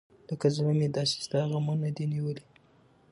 [0.29, 2.45] لکه زړه مې داسې ستا غمونه دى نیولي.